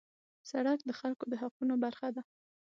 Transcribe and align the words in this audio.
سړک 0.49 0.79
د 0.85 0.91
خلکو 0.99 1.23
د 1.31 1.33
حقونو 1.41 1.73
برخه 1.83 2.07
ده. 2.15 2.21